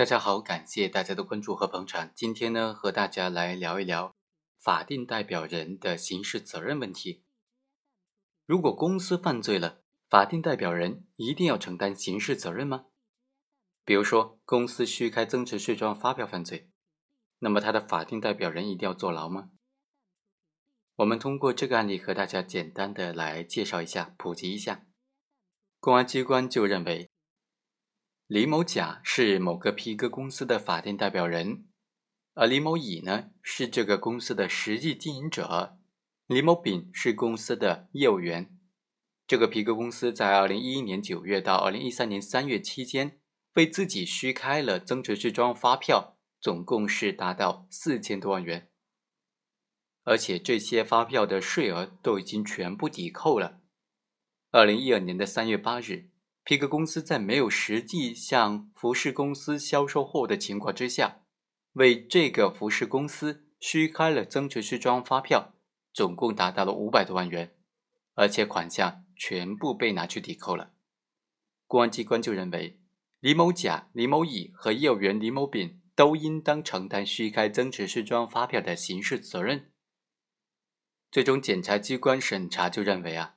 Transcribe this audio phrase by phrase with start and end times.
[0.00, 2.10] 大家好，感谢大家的关注和捧场。
[2.14, 4.16] 今天呢，和大家来聊一聊
[4.58, 7.22] 法定代表人的刑事责任问题。
[8.46, 12.86] 如果公司犯罪了，法定代表人一定要承担刑事责任吗？
[13.84, 16.70] 比如说，公司虚开增值税专用发票犯罪，
[17.40, 19.50] 那么他的法定代表人一定要坐牢吗？
[20.96, 24.86] 我们通过这个案例和大家简单的来介绍一下，普及一下。
[25.78, 27.10] 公安机关就认为。
[28.30, 31.66] 李某甲是某个皮革公司的法定代表人，
[32.34, 35.76] 而李某乙呢是这个公司的实际经营者，
[36.28, 38.56] 李某丙是公司的业务员。
[39.26, 43.18] 这个皮革公司在二零一一年九月到二零一三年三月期间，
[43.54, 48.70] 为自己虚开了增值税专用发票，总共是达到四千多万元，
[50.04, 53.58] 而且这些发票的税额都已经全部抵扣了。
[54.52, 56.09] 二零一二年的三月八日。
[56.42, 61.20] 皮革公司在没有实际向服饰公司销售货物的情况之下，
[61.74, 65.54] 为这个服饰公司虚开了增值税专用发票，
[65.92, 67.54] 总共达到了五百多万元，
[68.14, 70.72] 而且款项全部被拿去抵扣了。
[71.66, 72.80] 公安机关就认为，
[73.20, 79.70] 李某甲、李某乙和业务员李某丙都应当承担虚开增值税专用发票的刑事责任。
[81.12, 83.36] 最终，检察机关审查就认为啊。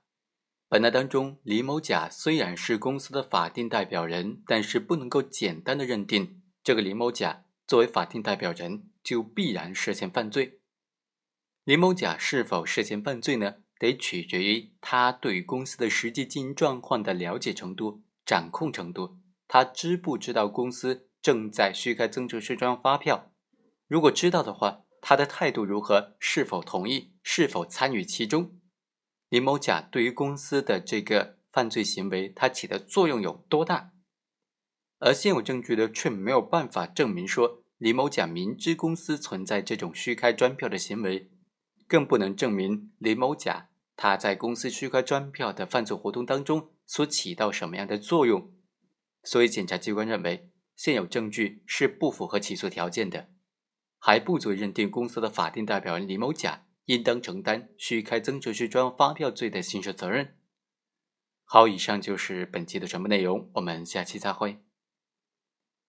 [0.74, 10.62] 本案当中，李某甲虽然是公司的法定代表人，但是不能够简单的认定这个李某甲作为法定代表人就必然涉嫌犯罪。
[11.64, 13.58] 李某甲是否涉嫌犯罪呢？
[13.78, 19.20] 得取决于他对公司的实际经营状况的了解程度、掌控程度。
[19.48, 23.32] 他知不知道公司正在虚开增值税专用发票？
[23.88, 26.16] 如果知道的话，他的态度如何？
[26.18, 27.12] 是否同意？
[27.22, 28.58] 是否参与其中？
[29.34, 33.92] 李某甲对于公司的这个犯罪行为，它起的作用有多大？
[35.00, 41.32] 而现有证据呢，却没有办法证明说李某甲明知公司存在这种虚开专票的行为，
[41.88, 48.54] 更不能证明李某甲他在公司虚开专票的犯罪活动当中所起到什么样的作用。
[49.24, 53.30] 所以，检察机关认为现有证据是不符合起诉条件的，
[53.98, 56.68] 还不足以认定公司的法定代表人李某甲。
[56.86, 60.38] 应当承担虚开增值税专用发票罪的刑事责任。
[61.46, 64.60] 好，以上就是本期的全部内容，我们下期再会。